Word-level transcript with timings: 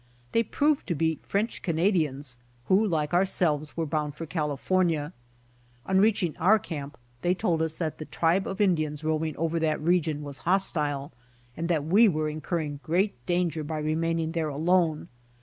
They 0.31 0.41
proved 0.41 0.87
to 0.87 0.95
be 0.95 1.19
French 1.21 1.61
Canadians, 1.61 2.39
who 2.65 2.87
like 2.87 3.13
ourselves 3.13 3.77
were 3.77 3.85
boand 3.85 4.15
for 4.15 4.25
California. 4.25 5.13
On 5.85 6.01
reaching 6.01 6.35
our 6.37 6.57
camp 6.57 6.97
they 7.21 7.35
told 7.35 7.61
us 7.61 7.75
that 7.75 7.99
the 7.99 8.05
tribe 8.05 8.47
of 8.47 8.59
Indians 8.59 9.03
roaming 9.03 9.37
over 9.37 9.59
that 9.59 9.79
region 9.79 10.23
was 10.23 10.39
hostile, 10.39 11.11
and 11.55 11.67
that 11.69 11.83
we 11.85 12.07
were 12.09 12.29
incurring 12.29 12.79
great 12.81 13.23
danger 13.27 13.63
by 13.63 13.77
remaining 13.77 14.31
there 14.31 14.49
alone. 14.49 15.07